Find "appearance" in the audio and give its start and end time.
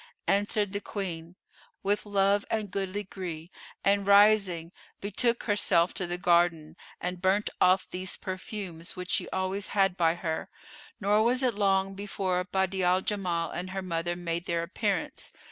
14.63-15.33